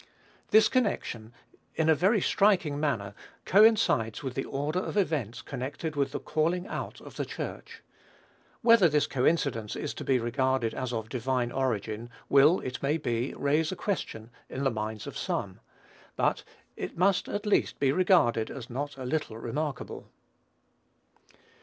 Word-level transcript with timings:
This 0.49 0.67
connection, 0.67 1.31
in 1.75 1.87
a 1.87 1.93
very 1.93 2.21
striking 2.21 2.79
manner, 2.79 3.13
coincides 3.45 4.23
with 4.23 4.33
the 4.33 4.45
order 4.45 4.79
of 4.79 4.97
events 4.97 5.43
connected 5.43 5.95
with 5.95 6.11
the 6.11 6.19
calling 6.19 6.65
out 6.65 6.99
of 7.01 7.17
the 7.17 7.23
Church. 7.23 7.83
Whether 8.63 8.89
this 8.89 9.05
coincidence 9.05 9.75
is 9.75 9.93
to 9.93 10.03
be 10.03 10.17
regarded 10.17 10.73
as 10.73 10.91
of 10.91 11.07
divine 11.07 11.51
origin 11.51 12.09
will, 12.29 12.61
it 12.61 12.81
may 12.81 12.97
be, 12.97 13.35
raise 13.35 13.71
a 13.71 13.75
question 13.75 14.31
in 14.49 14.63
the 14.63 14.71
minds 14.71 15.05
of 15.05 15.15
some; 15.19 15.59
but 16.15 16.43
it 16.75 16.97
must 16.97 17.29
at 17.29 17.45
least 17.45 17.77
be 17.79 17.91
regarded 17.91 18.49
as 18.49 18.71
not 18.71 18.97
a 18.97 19.05
little 19.05 19.37
remarkable. 19.37 20.09